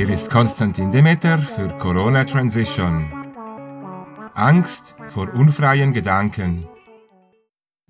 Hier 0.00 0.08
ist 0.08 0.30
Konstantin 0.30 0.90
Demeter 0.90 1.38
für 1.38 1.68
Corona 1.76 2.24
Transition. 2.24 3.12
Angst 4.32 4.96
vor 5.08 5.30
unfreien 5.34 5.92
Gedanken. 5.92 6.66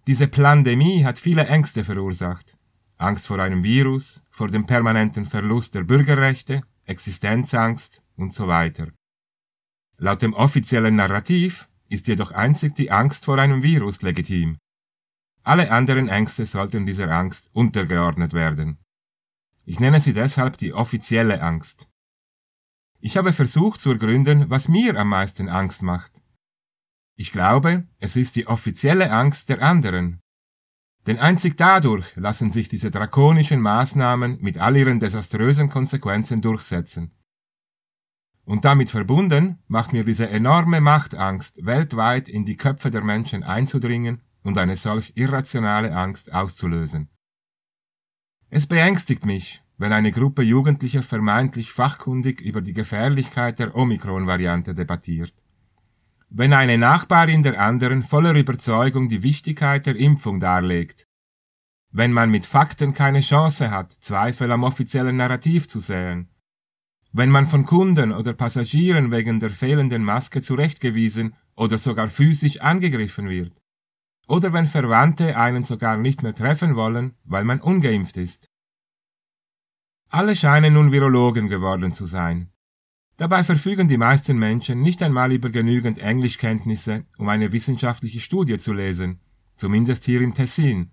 Diese 0.09 0.27
Pandemie 0.27 1.05
hat 1.05 1.21
viele 1.21 1.47
Ängste 1.47 1.85
verursacht. 1.85 2.59
Angst 2.97 3.29
vor 3.29 3.39
einem 3.39 3.63
Virus, 3.63 4.25
vor 4.29 4.49
dem 4.49 4.67
permanenten 4.67 5.25
Verlust 5.25 5.77
der 5.77 5.85
Bürgerrechte, 5.85 6.63
Existenzangst 6.85 8.03
und 8.17 8.35
so 8.35 8.49
weiter. 8.49 8.89
Laut 9.97 10.21
dem 10.21 10.35
offiziellen 10.35 10.97
Narrativ 10.97 11.69
ist 11.89 12.09
jedoch 12.09 12.33
einzig 12.33 12.75
die 12.75 12.91
Angst 12.91 13.25
vor 13.25 13.39
einem 13.39 13.63
Virus 13.63 14.03
legitim. 14.03 14.59
Alle 15.45 15.71
anderen 15.71 16.09
Ängste 16.09 16.45
sollten 16.45 16.87
dieser 16.87 17.09
Angst 17.13 17.51
untergeordnet 17.53 18.33
werden. 18.33 18.79
Ich 19.65 19.79
nenne 19.79 20.01
sie 20.01 20.13
deshalb 20.13 20.59
die 20.59 20.73
offizielle 20.73 21.41
Angst. 21.41 21.90
Ich 23.01 23.17
habe 23.17 23.33
versucht 23.33 23.81
zu 23.81 23.91
ergründen, 23.91 24.51
was 24.51 24.69
mir 24.69 24.97
am 24.99 25.09
meisten 25.09 25.49
Angst 25.49 25.83
macht. 25.83 26.13
Ich 27.17 27.33
glaube, 27.33 27.87
es 27.99 28.17
ist 28.17 28.37
die 28.37 28.47
offizielle 28.47 29.11
Angst 29.11 29.49
der 29.49 29.63
anderen. 29.63 30.21
Denn 31.07 31.19
einzig 31.19 31.57
dadurch 31.57 32.15
lassen 32.17 32.53
sich 32.53 32.69
diese 32.69 32.91
drakonischen 32.91 33.61
Maßnahmen 33.61 34.39
mit 34.41 34.59
all 34.59 34.77
ihren 34.77 35.01
desaströsen 35.01 35.71
Konsequenzen 35.71 36.43
durchsetzen. 36.43 37.13
Und 38.45 38.65
damit 38.65 38.91
verbunden 38.91 39.63
macht 39.67 39.93
mir 39.93 40.05
diese 40.05 40.29
enorme 40.29 40.81
Machtangst 40.81 41.65
weltweit 41.65 42.29
in 42.29 42.45
die 42.45 42.57
Köpfe 42.57 42.91
der 42.91 43.03
Menschen 43.03 43.43
einzudringen 43.45 44.23
und 44.43 44.59
eine 44.59 44.77
solch 44.77 45.13
irrationale 45.15 45.95
Angst 45.95 46.33
auszulösen. 46.33 47.09
Es 48.51 48.67
beängstigt 48.67 49.25
mich, 49.25 49.63
wenn 49.81 49.95
eine 49.95 50.13
Gruppe 50.13 50.43
Jugendlicher 50.43 51.03
vermeintlich 51.03 51.73
fachkundig 51.73 52.43
über 52.43 52.61
die 52.61 52.75
Gefährlichkeit 52.75 53.59
der 53.59 53.75
Omikron-Variante 53.75 54.75
debattiert. 54.75 55.33
Wenn 56.29 56.53
eine 56.53 56.77
Nachbarin 56.77 57.43
der 57.43 57.59
anderen 57.59 58.05
voller 58.05 58.35
Überzeugung 58.35 59.09
die 59.09 59.23
Wichtigkeit 59.23 59.87
der 59.87 59.97
Impfung 59.97 60.39
darlegt. 60.39 61.07
Wenn 61.91 62.13
man 62.13 62.31
mit 62.31 62.45
Fakten 62.45 62.93
keine 62.93 63.23
Chance 63.23 63.71
hat, 63.71 63.95
Zweifel 63.95 64.53
am 64.53 64.65
offiziellen 64.65 65.17
Narrativ 65.17 65.67
zu 65.67 65.79
säen. 65.79 66.29
Wenn 67.13 67.31
man 67.31 67.47
von 67.47 67.65
Kunden 67.65 68.13
oder 68.13 68.35
Passagieren 68.35 69.11
wegen 69.11 69.41
der 69.41 69.51
fehlenden 69.51 70.05
Maske 70.05 70.43
zurechtgewiesen 70.43 71.33
oder 71.57 71.79
sogar 71.79 72.11
physisch 72.11 72.61
angegriffen 72.61 73.31
wird. 73.31 73.55
Oder 74.29 74.53
wenn 74.53 74.67
Verwandte 74.67 75.39
einen 75.39 75.65
sogar 75.65 75.97
nicht 75.97 76.23
mehr 76.23 76.35
treffen 76.35 76.77
wollen, 76.77 77.15
weil 77.25 77.45
man 77.45 77.63
ungeimpft 77.63 78.19
ist. 78.19 78.50
Alle 80.13 80.35
scheinen 80.35 80.75
nun 80.75 80.91
Virologen 80.91 81.47
geworden 81.47 81.93
zu 81.93 82.05
sein. 82.05 82.51
Dabei 83.17 83.45
verfügen 83.45 83.87
die 83.87 83.97
meisten 83.97 84.37
Menschen 84.39 84.83
nicht 84.83 85.01
einmal 85.05 85.31
über 85.31 85.51
genügend 85.51 85.99
Englischkenntnisse, 85.99 87.05
um 87.17 87.29
eine 87.29 87.53
wissenschaftliche 87.53 88.19
Studie 88.19 88.59
zu 88.59 88.73
lesen, 88.73 89.21
zumindest 89.57 90.05
hier 90.05 90.21
im 90.21 90.35
Tessin, 90.35 90.91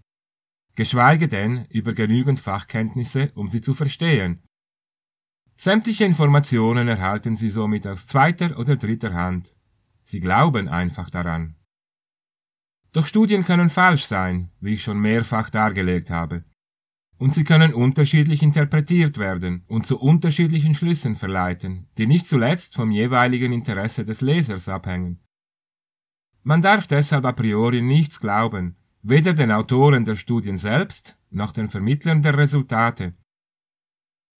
geschweige 0.76 1.28
denn 1.28 1.66
über 1.72 1.94
genügend 1.94 2.40
Fachkenntnisse, 2.40 3.32
um 3.34 3.48
sie 3.48 3.62
zu 3.62 3.74
verstehen. 3.74 4.44
Sämtliche 5.56 6.06
Informationen 6.06 6.88
erhalten 6.88 7.38
sie 7.38 7.50
somit 7.50 7.88
aus 7.88 8.06
zweiter 8.06 8.60
oder 8.60 8.76
dritter 8.76 9.16
Hand. 9.16 9.56
Sie 10.04 10.20
glauben 10.20 10.68
einfach 10.68 11.10
daran. 11.10 11.56
Doch 12.92 13.08
Studien 13.08 13.44
können 13.44 13.72
falsch 13.72 14.06
sein, 14.06 14.52
wie 14.60 14.76
ich 14.76 14.84
schon 14.84 15.00
mehrfach 15.00 15.50
dargelegt 15.50 16.12
habe 16.12 16.44
und 17.18 17.34
sie 17.34 17.44
können 17.44 17.74
unterschiedlich 17.74 18.44
interpretiert 18.44 19.18
werden 19.18 19.64
und 19.68 19.86
zu 19.86 20.00
unterschiedlichen 20.00 20.76
Schlüssen 20.76 21.16
verleiten, 21.16 21.88
die 21.98 22.08
nicht 22.08 22.28
zuletzt 22.28 22.76
vom 22.76 22.92
jeweiligen 22.92 23.54
Interesse 23.54 24.06
des 24.06 24.22
Lesers 24.22 24.70
abhängen. 24.70 25.20
Man 26.44 26.62
darf 26.62 26.88
deshalb 26.88 27.26
a 27.26 27.32
priori 27.32 27.82
nichts 27.82 28.20
glauben, 28.20 28.76
weder 29.02 29.34
den 29.34 29.52
Autoren 29.52 30.06
der 30.06 30.16
Studien 30.16 30.58
selbst 30.58 31.18
noch 31.30 31.52
den 31.52 31.70
Vermittlern 31.70 32.22
der 32.22 32.38
Resultate. 32.38 33.14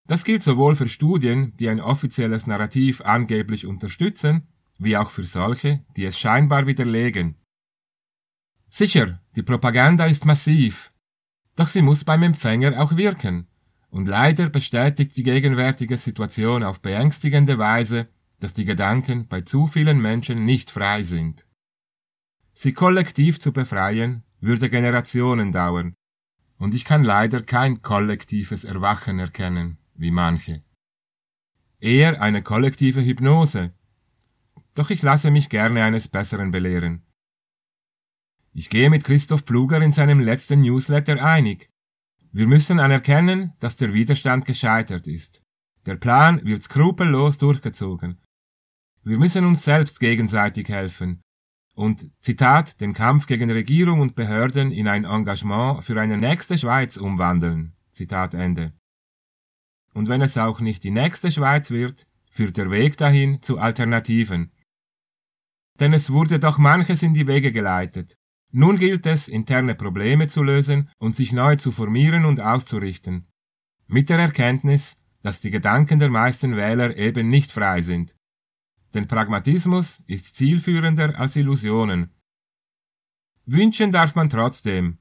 Das 0.08 0.24
gilt 0.24 0.44
sowohl 0.44 0.76
für 0.76 0.88
Studien, 0.88 1.54
die 1.58 1.68
ein 1.68 1.82
offizielles 1.82 2.48
Narrativ 2.48 3.02
angeblich 3.02 3.66
unterstützen, 3.66 4.48
wie 4.78 4.96
auch 4.96 5.10
für 5.10 5.24
solche, 5.24 5.84
die 5.98 6.06
es 6.06 6.18
scheinbar 6.18 6.66
widerlegen. 6.66 7.36
Sicher, 8.70 9.22
die 9.36 9.44
Propaganda 9.44 10.06
ist 10.06 10.24
massiv, 10.24 10.94
doch 11.58 11.68
sie 11.68 11.82
muss 11.82 12.06
beim 12.06 12.24
Empfänger 12.24 12.82
auch 12.82 12.96
wirken. 12.96 13.48
Und 13.90 14.08
leider 14.08 14.50
bestätigt 14.50 15.18
die 15.18 15.24
gegenwärtige 15.24 15.98
Situation 15.98 16.64
auf 16.64 16.82
beängstigende 16.82 17.58
Weise, 17.58 18.08
dass 18.40 18.54
die 18.54 18.66
Gedanken 18.66 19.28
bei 19.28 19.42
zu 19.42 19.68
vielen 19.68 20.00
Menschen 20.02 20.46
nicht 20.46 20.72
frei 20.72 21.04
sind. 21.04 21.46
Sie 22.54 22.74
kollektiv 22.74 23.40
zu 23.40 23.52
befreien, 23.52 24.24
würde 24.40 24.70
Generationen 24.70 25.52
dauern, 25.52 25.96
und 26.60 26.76
ich 26.76 26.86
kann 26.86 27.04
leider 27.04 27.42
kein 27.42 27.82
kollektives 27.82 28.64
Erwachen 28.64 29.20
erkennen, 29.20 29.78
wie 29.96 30.12
manche. 30.12 30.64
Eher 31.80 32.22
eine 32.22 32.42
kollektive 32.42 33.04
Hypnose. 33.04 33.74
Doch 34.74 34.90
ich 34.90 35.02
lasse 35.02 35.32
mich 35.32 35.50
gerne 35.50 35.84
eines 35.84 36.08
Besseren 36.08 36.52
belehren. 36.52 37.04
Ich 38.58 38.72
gehe 38.72 38.90
mit 38.90 39.04
Christoph 39.04 39.42
Pfluger 39.42 39.80
in 39.84 39.94
seinem 39.94 40.20
letzten 40.20 40.62
Newsletter 40.62 41.24
einig. 41.24 41.70
Wir 42.32 42.48
müssen 42.48 42.80
anerkennen, 42.80 43.54
dass 43.60 43.76
der 43.76 43.94
Widerstand 43.94 44.46
gescheitert 44.46 45.06
ist. 45.06 45.44
Der 45.86 45.94
Plan 45.94 46.44
wird 46.44 46.64
skrupellos 46.64 47.38
durchgezogen. 47.38 48.20
Wir 49.04 49.20
müssen 49.20 49.46
uns 49.46 49.64
selbst 49.64 50.00
gegenseitig 50.00 50.70
helfen 50.70 51.22
und, 51.76 52.10
Zitat, 52.20 52.82
den 52.82 52.94
Kampf 52.94 53.28
gegen 53.28 53.52
Regierung 53.52 54.00
und 54.00 54.16
Behörden 54.16 54.72
in 54.72 54.88
ein 54.88 55.06
Engagement 55.06 55.84
für 55.84 56.02
eine 56.02 56.18
nächste 56.18 56.58
Schweiz 56.58 56.98
umwandeln. 56.98 57.76
Zitat 57.94 58.34
Ende. 58.34 58.74
Und 59.94 60.10
wenn 60.10 60.24
es 60.24 60.36
auch 60.36 60.62
nicht 60.62 60.84
die 60.84 60.90
nächste 60.90 61.32
Schweiz 61.32 61.70
wird, 61.70 62.08
führt 62.32 62.58
der 62.58 62.72
Weg 62.72 62.98
dahin 62.98 63.40
zu 63.44 63.60
Alternativen. 63.60 64.52
Denn 65.80 65.94
es 65.94 66.10
wurde 66.10 66.40
doch 66.40 66.58
manches 66.58 67.04
in 67.04 67.14
die 67.14 67.28
Wege 67.28 67.52
geleitet, 67.52 68.18
nun 68.52 68.78
gilt 68.78 69.06
es, 69.06 69.28
interne 69.28 69.76
Probleme 69.76 70.28
zu 70.28 70.42
lösen 70.42 70.90
und 70.98 71.16
sich 71.16 71.34
neu 71.34 71.58
zu 71.58 71.72
formieren 71.72 72.26
und 72.26 72.40
auszurichten. 72.40 73.28
Mit 73.88 74.10
der 74.10 74.20
Erkenntnis, 74.20 74.96
dass 75.22 75.42
die 75.42 75.52
Gedanken 75.52 76.00
der 76.00 76.10
meisten 76.10 76.56
Wähler 76.56 76.98
eben 76.98 77.30
nicht 77.30 77.52
frei 77.52 77.82
sind. 77.82 78.16
Denn 78.94 79.08
Pragmatismus 79.08 80.02
ist 80.08 80.36
zielführender 80.36 81.20
als 81.20 81.36
Illusionen. 81.36 82.12
Wünschen 83.46 83.92
darf 83.92 84.16
man 84.16 84.30
trotzdem. 84.30 85.00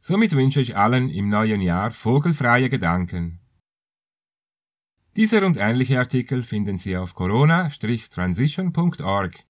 Somit 0.00 0.32
wünsche 0.32 0.60
ich 0.60 0.76
allen 0.76 1.08
im 1.10 1.28
neuen 1.28 1.60
Jahr 1.60 1.92
vogelfreie 1.92 2.68
Gedanken. 2.68 3.40
Dieser 5.16 5.46
und 5.46 5.56
ähnliche 5.56 5.98
Artikel 5.98 6.42
finden 6.42 6.78
Sie 6.78 6.96
auf 6.96 7.14
corona-transition.org. 7.14 9.45